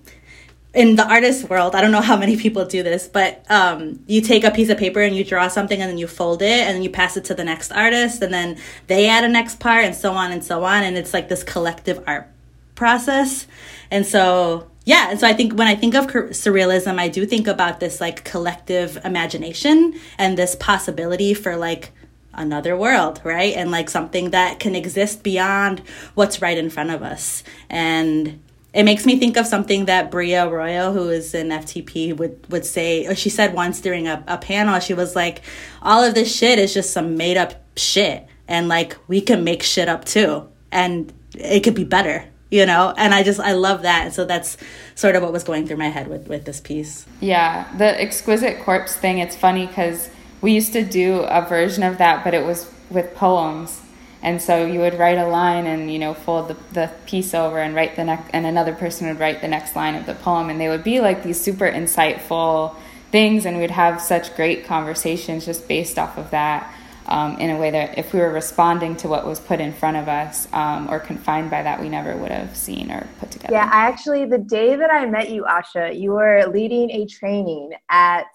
[0.73, 4.21] in the artist world, I don't know how many people do this, but um, you
[4.21, 6.75] take a piece of paper and you draw something and then you fold it and
[6.75, 8.57] then you pass it to the next artist and then
[8.87, 10.83] they add a next part and so on and so on.
[10.83, 12.27] And it's like this collective art
[12.75, 13.47] process.
[13.89, 15.09] And so, yeah.
[15.09, 18.23] And so I think when I think of surrealism, I do think about this like
[18.23, 21.91] collective imagination and this possibility for like
[22.33, 23.53] another world, right?
[23.55, 25.81] And like something that can exist beyond
[26.15, 27.43] what's right in front of us.
[27.69, 28.39] And
[28.73, 32.65] it makes me think of something that Bria Arroyo, who is an FTP, would would
[32.65, 33.05] say.
[33.05, 35.41] Or she said once during a, a panel, she was like,
[35.81, 39.61] "All of this shit is just some made up shit, and like we can make
[39.61, 43.81] shit up too, and it could be better." you know and i just i love
[43.81, 44.57] that so that's
[44.93, 48.61] sort of what was going through my head with with this piece yeah the exquisite
[48.61, 50.09] corpse thing it's funny because
[50.41, 53.81] we used to do a version of that but it was with poems
[54.23, 57.59] and so you would write a line and you know fold the, the piece over
[57.59, 60.49] and write the next and another person would write the next line of the poem
[60.49, 62.75] and they would be like these super insightful
[63.11, 66.73] things and we'd have such great conversations just based off of that
[67.07, 69.97] um, in a way that if we were responding to what was put in front
[69.97, 73.53] of us um, or confined by that, we never would have seen or put together.
[73.53, 77.71] Yeah, I actually, the day that I met you, Asha, you were leading a training
[77.89, 78.27] at,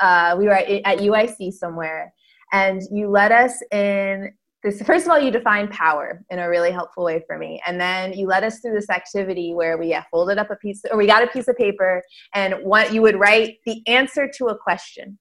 [0.00, 2.12] uh, we were at, at UIC somewhere,
[2.52, 6.70] and you led us in this first of all you define power in a really
[6.70, 10.38] helpful way for me and then you led us through this activity where we folded
[10.38, 12.02] up a piece or we got a piece of paper
[12.34, 15.18] and what you would write the answer to a question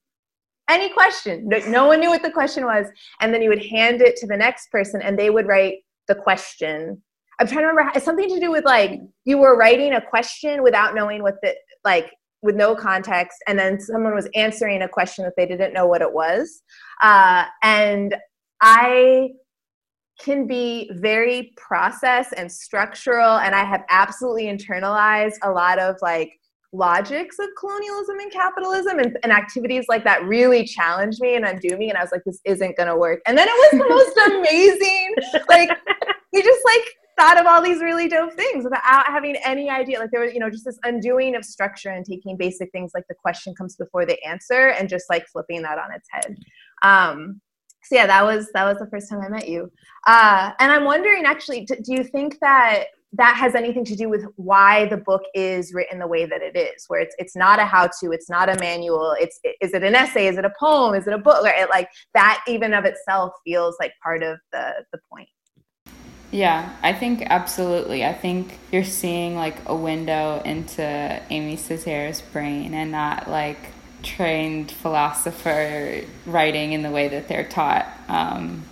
[0.70, 1.50] any question.
[1.50, 2.88] No, no one knew what the question was.
[3.20, 6.16] And then you would hand it to the next person and they would write the
[6.16, 7.02] question.
[7.40, 10.64] I'm trying to remember it's something to do with like you were writing a question
[10.64, 12.12] without knowing what the like
[12.44, 16.02] with no context and then someone was answering a question that they didn't know what
[16.02, 16.62] it was
[17.02, 18.16] uh, and
[18.62, 19.30] i
[20.20, 26.32] can be very process and structural and i have absolutely internalized a lot of like
[26.74, 31.76] logics of colonialism and capitalism and, and activities like that really challenged me and undo
[31.78, 33.20] me and i was like this isn't gonna work.
[33.28, 35.16] And then it was the most amazing
[35.50, 35.70] like
[36.32, 36.84] we just like
[37.20, 40.00] thought of all these really dope things without having any idea.
[40.00, 43.08] Like there was you know just this undoing of structure and taking basic things like
[43.08, 46.38] the question comes before the answer and just like flipping that on its head.
[46.84, 47.42] Um
[47.84, 49.72] so yeah that was that was the first time i met you.
[50.08, 54.26] Uh and i'm wondering actually do you think that that has anything to do with
[54.38, 57.66] why the book is written the way that it is where it's it's not a
[57.66, 60.96] how to it's not a manual it's is it an essay is it a poem
[60.96, 61.46] is it a book?
[61.46, 65.28] It, like that even of itself feels like part of the the point.
[66.32, 68.06] Yeah i think absolutely.
[68.06, 73.60] I think you're seeing like a window into Aimé Césaire's brain and not like
[74.04, 78.64] trained philosopher writing in the way that they're taught um,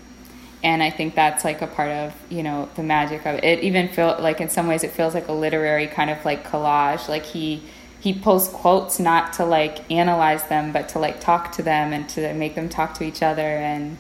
[0.62, 3.44] and I think that's like a part of you know the magic of it.
[3.44, 6.46] It even feel like in some ways it feels like a literary kind of like
[6.46, 7.08] collage.
[7.08, 7.64] Like he
[8.02, 12.08] he pulls quotes not to like analyze them, but to like talk to them and
[12.10, 13.42] to make them talk to each other.
[13.42, 13.98] And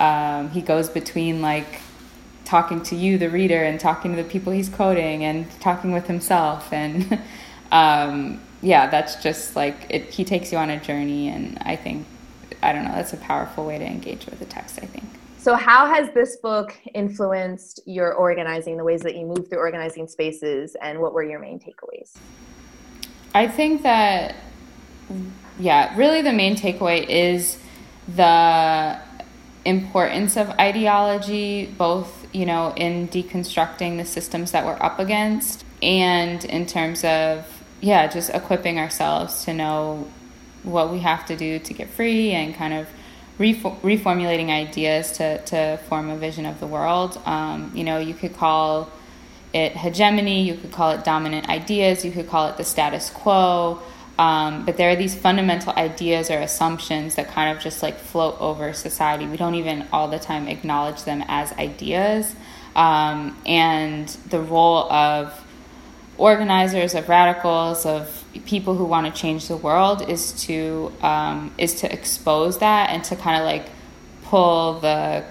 [0.00, 1.80] um, he goes between like
[2.44, 6.06] talking to you, the reader, and talking to the people he's quoting, and talking with
[6.06, 6.72] himself.
[6.72, 7.20] And
[7.72, 10.04] um, yeah, that's just like it.
[10.10, 12.06] He takes you on a journey, and I think
[12.62, 12.92] I don't know.
[12.92, 14.78] That's a powerful way to engage with the text.
[14.82, 15.04] I think.
[15.38, 20.08] So, how has this book influenced your organizing, the ways that you move through organizing
[20.08, 22.16] spaces, and what were your main takeaways?
[23.34, 24.34] I think that,
[25.58, 27.58] yeah, really the main takeaway is
[28.08, 28.98] the
[29.64, 36.44] importance of ideology, both, you know, in deconstructing the systems that we're up against and
[36.46, 40.08] in terms of, yeah, just equipping ourselves to know
[40.62, 42.88] what we have to do to get free and kind of
[43.38, 47.20] reformulating ideas to, to form a vision of the world.
[47.24, 48.90] Um, you know, you could call
[49.54, 53.80] it hegemony, you could call it dominant ideas, you could call it the status quo.
[54.18, 58.36] Um, but there are these fundamental ideas or assumptions that kind of just like float
[58.40, 59.26] over society.
[59.26, 62.34] We don't even all the time acknowledge them as ideas.
[62.74, 65.32] Um, and the role of
[66.18, 71.80] organizers, of radicals, of people who want to change the world is to um, is
[71.80, 73.70] to expose that and to kind of like
[74.24, 75.24] pull the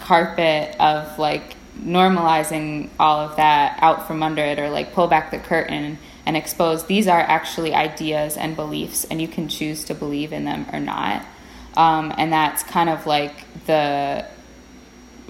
[0.00, 5.30] carpet of like normalizing all of that out from under it or like pull back
[5.30, 9.94] the curtain and expose these are actually ideas and beliefs and you can choose to
[9.94, 11.24] believe in them or not.
[11.76, 14.26] Um, and that's kind of like the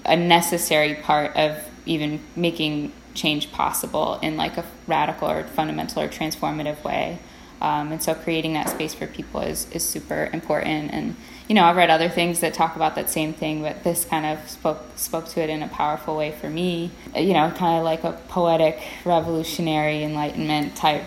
[0.03, 6.07] a necessary part of even making change possible in like a radical or fundamental or
[6.07, 7.19] transformative way.
[7.61, 10.91] Um, and so creating that space for people is, is super important.
[10.91, 11.15] And,
[11.47, 14.25] you know, I've read other things that talk about that same thing, but this kind
[14.25, 16.89] of spoke, spoke to it in a powerful way for me.
[17.15, 21.03] You know, kind of like a poetic, revolutionary, enlightenment type,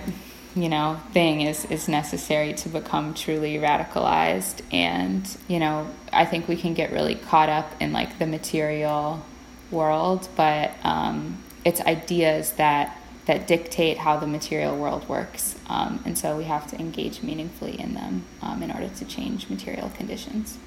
[0.55, 4.63] you know, thing is, is necessary to become truly radicalized.
[4.73, 9.25] And, you know, I think we can get really caught up in like the material
[9.73, 15.57] world, but um, it's ideas that that dictate how the material world works.
[15.69, 19.49] Um, and so we have to engage meaningfully in them um, in order to change
[19.49, 20.59] material conditions.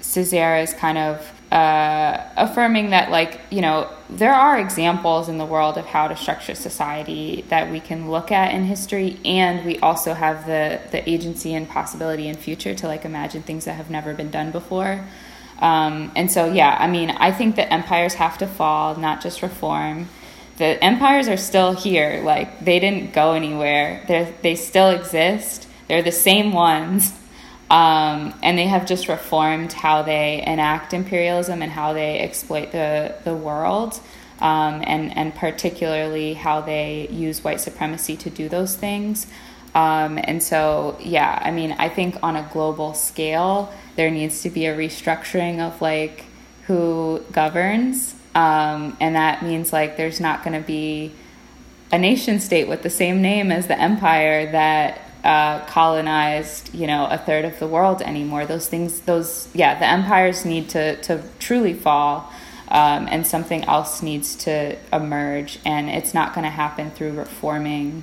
[0.00, 5.46] Césaire is kind of uh, affirming that, like, you know, there are examples in the
[5.46, 9.78] world of how to structure society that we can look at in history, and we
[9.78, 13.90] also have the, the agency and possibility in future to, like, imagine things that have
[13.90, 15.04] never been done before.
[15.58, 19.42] Um, and so, yeah, I mean, I think that empires have to fall, not just
[19.42, 20.08] reform
[20.56, 22.22] the empires are still here.
[22.22, 24.04] Like they didn't go anywhere.
[24.06, 25.68] They they still exist.
[25.88, 27.12] They're the same ones,
[27.70, 33.14] um, and they have just reformed how they enact imperialism and how they exploit the
[33.24, 34.00] the world,
[34.40, 39.26] um, and and particularly how they use white supremacy to do those things.
[39.74, 44.50] Um, and so, yeah, I mean, I think on a global scale, there needs to
[44.50, 46.26] be a restructuring of like
[46.66, 51.12] who governs um, and that means like there's not going to be
[51.92, 57.06] a nation state with the same name as the empire that uh, colonized, you know,
[57.06, 58.44] a third of the world anymore.
[58.44, 62.30] Those things, those, yeah, the empires need to, to truly fall.
[62.66, 68.02] Um, and something else needs to emerge, and it's not going to happen through reforming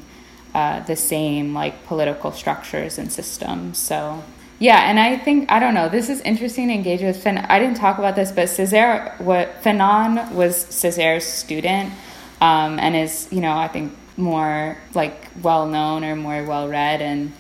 [0.54, 3.80] uh, the same like political structures and systems.
[3.80, 4.24] So,
[4.62, 5.90] yeah, and I think I don't know.
[5.90, 7.18] This is interesting to engage with.
[7.18, 11.92] Fin- I didn't talk about this, but Césaire, what Fanon was Césaire's student,
[12.40, 17.02] um, and is you know I think more like well known or more well read,
[17.02, 17.34] and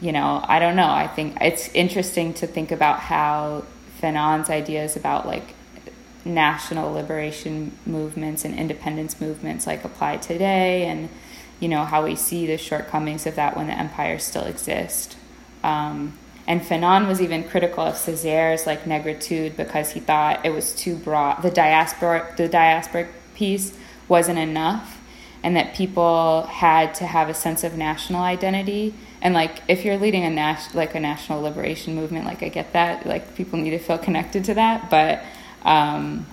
[0.00, 0.88] you know I don't know.
[0.88, 3.66] I think it's interesting to think about how
[4.00, 5.52] Fanon's ideas about like
[6.24, 11.10] national liberation movements and independence movements like apply today, and
[11.60, 15.18] you know how we see the shortcomings of that when the empires still exist.
[15.62, 16.16] Um,
[16.46, 20.96] and Fanon was even critical of Césaire's like negritude because he thought it was too
[20.96, 21.42] broad.
[21.42, 23.76] The diaspora, the diasporic piece
[24.08, 25.00] wasn't enough,
[25.42, 28.94] and that people had to have a sense of national identity.
[29.20, 32.72] And like, if you're leading a nas- like a national liberation movement, like I get
[32.74, 34.88] that, like people need to feel connected to that.
[34.88, 35.22] But
[35.62, 36.26] um,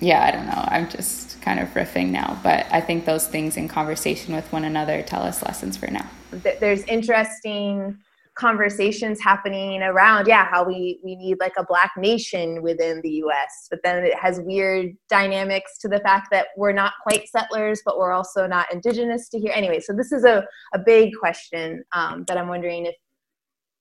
[0.00, 0.64] yeah, I don't know.
[0.66, 4.64] I'm just kind of riffing now, but I think those things in conversation with one
[4.64, 6.08] another tell us lessons for now.
[6.32, 7.98] There's interesting
[8.36, 13.66] conversations happening around yeah how we we need like a black nation within the US
[13.70, 17.98] but then it has weird dynamics to the fact that we're not quite settlers but
[17.98, 19.52] we're also not indigenous to here.
[19.54, 22.94] Anyway so this is a, a big question um, that I'm wondering if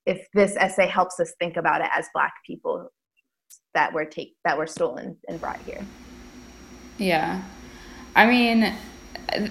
[0.06, 2.90] if this essay helps us think about it as black people
[3.74, 5.86] that were take that were stolen and brought here.
[6.98, 7.44] Yeah.
[8.16, 8.74] I mean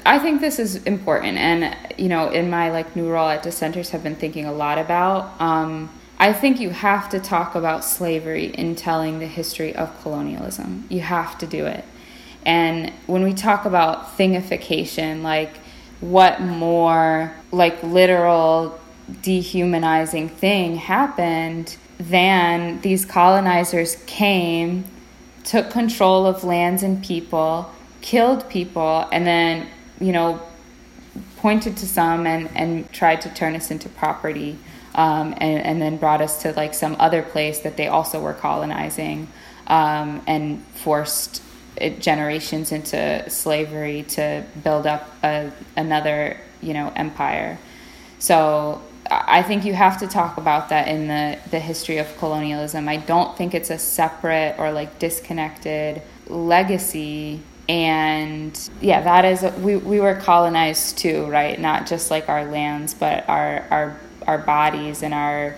[0.04, 3.90] I think this is important, and you know, in my like new role at dissenters,
[3.90, 5.40] have been thinking a lot about.
[5.40, 10.86] Um, I think you have to talk about slavery in telling the history of colonialism.
[10.88, 11.84] You have to do it.
[12.44, 15.58] And when we talk about thingification, like
[16.00, 18.80] what more like literal
[19.22, 24.84] dehumanizing thing happened than these colonizers came,
[25.44, 29.68] took control of lands and people killed people and then,
[30.00, 30.40] you know,
[31.36, 34.58] pointed to some and, and tried to turn us into property
[34.94, 38.34] um, and, and then brought us to like some other place that they also were
[38.34, 39.28] colonizing
[39.68, 41.42] um, and forced
[42.00, 47.58] generations into slavery to build up a, another, you know, empire.
[48.18, 52.88] So I think you have to talk about that in the, the history of colonialism.
[52.88, 59.76] I don't think it's a separate or like disconnected legacy and yeah that is we,
[59.76, 65.02] we were colonized too right not just like our lands but our our our bodies
[65.02, 65.54] and our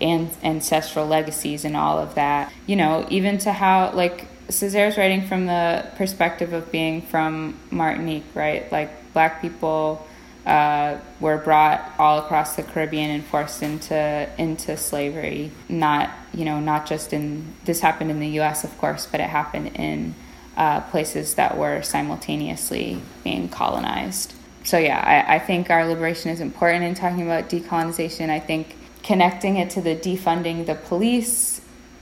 [0.00, 5.26] an- ancestral legacies and all of that you know even to how like Césaire's writing
[5.26, 10.06] from the perspective of being from Martinique right like black people
[10.46, 15.50] uh, were brought all across the Caribbean and forced into into slavery.
[15.68, 18.64] Not you know not just in this happened in the U.S.
[18.64, 20.14] of course, but it happened in
[20.56, 24.34] uh, places that were simultaneously being colonized.
[24.64, 28.30] So, yeah, I, I think our liberation is important in talking about decolonization.
[28.30, 31.60] I think connecting it to the defunding the police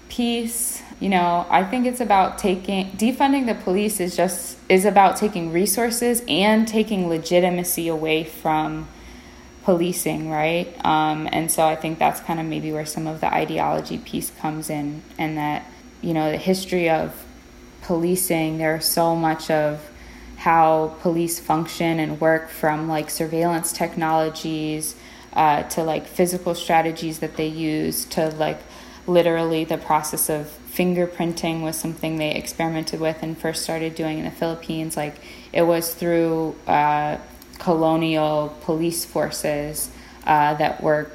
[0.09, 5.17] piece you know i think it's about taking defunding the police is just is about
[5.17, 8.87] taking resources and taking legitimacy away from
[9.65, 13.35] policing right um, and so i think that's kind of maybe where some of the
[13.35, 15.67] ideology piece comes in and that
[16.03, 17.25] you know the history of
[17.83, 19.91] policing, there's so much of
[20.37, 24.97] how police function and work from like surveillance technologies
[25.35, 28.59] uh, to like physical strategies that they use to like
[29.07, 34.25] literally the process of fingerprinting was something they experimented with and first started doing in
[34.25, 34.97] the Philippines.
[34.97, 35.17] Like
[35.53, 37.19] it was through uh,
[37.59, 39.91] colonial police forces
[40.27, 41.11] uh, that were,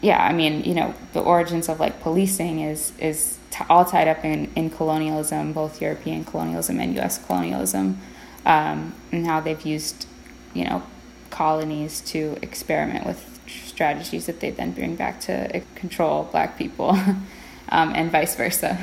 [0.00, 3.35] yeah, I mean, you know, the origins of like policing is is
[3.68, 7.24] all tied up in, in colonialism, both European colonialism and U.S.
[7.24, 7.98] colonialism,
[8.44, 10.06] um, and how they've used,
[10.54, 10.82] you know,
[11.30, 16.90] colonies to experiment with strategies that they then bring back to control black people,
[17.68, 18.78] um, and vice versa.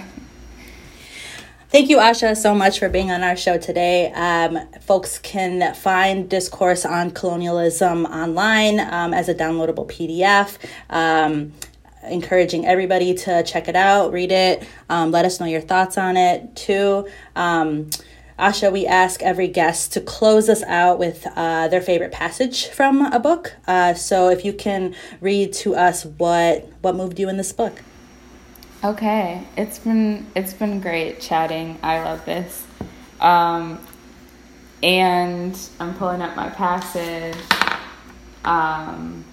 [1.74, 4.12] Thank you, Asha, so much for being on our show today.
[4.14, 10.60] Um, folks can find Discourse on Colonialism online um, as a downloadable PDF.
[10.92, 11.52] Um,
[12.10, 16.18] encouraging everybody to check it out, read it, um, let us know your thoughts on
[16.18, 17.08] it too.
[17.36, 17.90] Um,
[18.38, 23.02] Asha, we ask every guest to close us out with uh, their favorite passage from
[23.02, 23.54] a book.
[23.68, 27.82] Uh, so if you can read to us what what moved you in this book.
[28.84, 31.78] Okay, it's been it's been great chatting.
[31.84, 32.66] I love this.
[33.22, 33.80] Um,
[34.82, 37.38] and I'm pulling up my passage.
[38.44, 39.24] Um,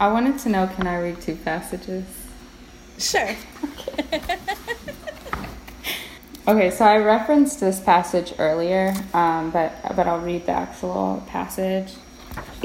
[0.00, 2.04] I wanted to know can I read two passages?
[2.98, 3.34] Sure.
[3.64, 4.38] Okay.
[6.48, 11.92] okay, so I referenced this passage earlier, um, but but I'll read the actual passage.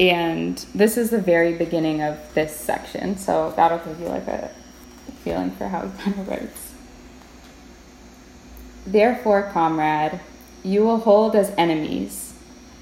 [0.00, 4.50] And this is the very beginning of this section, so that'll give you like a
[5.22, 6.74] feeling for how he kind of writes.
[8.86, 10.20] Therefore, comrade,
[10.64, 12.34] you will hold as enemies,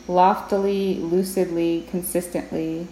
[0.07, 2.89] loftily, lucidly, consistently,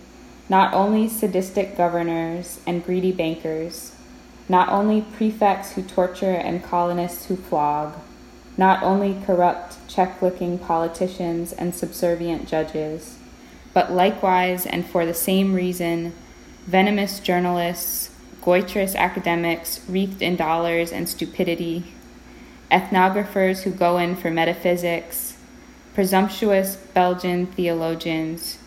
[0.48, 3.94] not only sadistic governors and greedy bankers,
[4.48, 7.94] not only prefects who torture and colonists who flog,
[8.56, 13.18] not only corrupt, check licking politicians and subservient judges,
[13.74, 16.12] but likewise and for the same reason,
[16.66, 18.10] venomous journalists
[18.46, 21.82] goitrous academics wreathed in dollars and stupidity,
[22.70, 25.36] ethnographers who go in for metaphysics,
[25.94, 28.58] presumptuous Belgian theologians,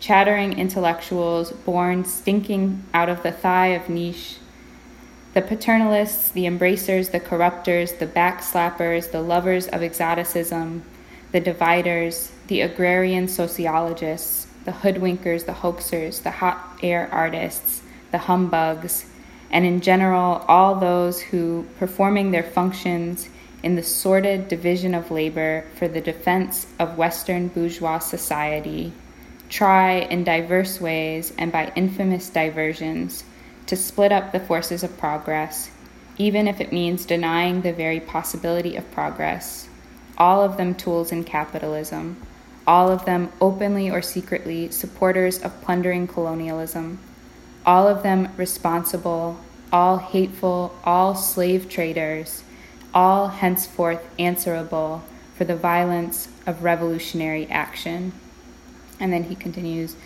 [0.00, 4.36] chattering intellectuals born stinking out of the thigh of Nietzsche,
[5.34, 10.82] the paternalists, the embracers, the corrupters, the backslappers, the lovers of exoticism,
[11.32, 19.06] the dividers, the agrarian sociologists, the hoodwinkers, the hoaxers, the hot air artists, the humbugs,
[19.50, 23.28] and in general, all those who, performing their functions
[23.62, 28.92] in the sordid division of labor for the defense of Western bourgeois society,
[29.48, 33.24] try in diverse ways and by infamous diversions
[33.66, 35.70] to split up the forces of progress,
[36.18, 39.68] even if it means denying the very possibility of progress,
[40.18, 42.16] all of them tools in capitalism,
[42.66, 46.98] all of them openly or secretly supporters of plundering colonialism.
[47.64, 49.38] All of them responsible,
[49.72, 52.42] all hateful, all slave traders,
[52.92, 55.02] all henceforth answerable
[55.34, 58.12] for the violence of revolutionary action.
[58.98, 59.96] And then he continues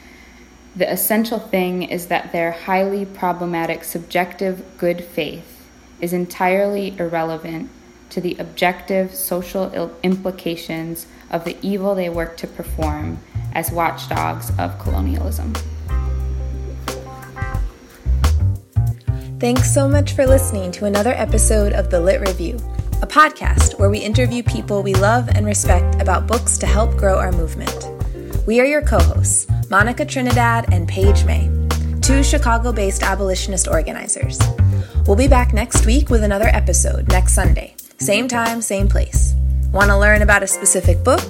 [0.76, 5.68] The essential thing is that their highly problematic subjective good faith
[6.00, 7.70] is entirely irrelevant
[8.10, 13.18] to the objective social implications of the evil they work to perform
[13.52, 15.52] as watchdogs of colonialism.
[19.38, 22.56] Thanks so much for listening to another episode of The Lit Review,
[23.00, 27.18] a podcast where we interview people we love and respect about books to help grow
[27.18, 27.99] our movement.
[28.46, 31.50] We are your co hosts, Monica Trinidad and Page May,
[32.00, 34.38] two Chicago based abolitionist organizers.
[35.06, 39.34] We'll be back next week with another episode next Sunday, same time, same place.
[39.72, 41.22] Want to learn about a specific book?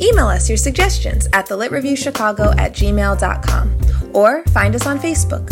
[0.00, 5.50] Email us your suggestions at thelitreviewchicago at gmail.com or find us on Facebook.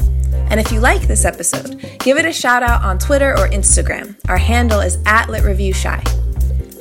[0.51, 4.17] And if you like this episode, give it a shout out on Twitter or Instagram.
[4.29, 6.34] Our handle is at LitReviewChi.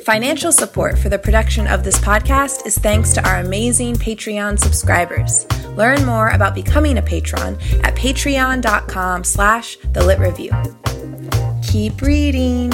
[0.04, 5.46] Financial support for the production of this podcast is thanks to our amazing Patreon subscribers.
[5.78, 10.52] Learn more about becoming a patron at patreon.com slash the lit review.
[11.62, 12.70] Keep reading.